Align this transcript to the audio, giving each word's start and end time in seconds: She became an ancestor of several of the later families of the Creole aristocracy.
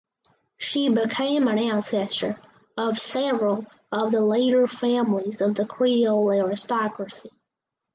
She 0.57 0.89
became 0.89 1.47
an 1.47 1.59
ancestor 1.59 2.35
of 2.75 2.97
several 2.97 3.67
of 3.91 4.11
the 4.11 4.21
later 4.23 4.67
families 4.67 5.41
of 5.41 5.53
the 5.53 5.67
Creole 5.67 6.31
aristocracy. 6.31 7.29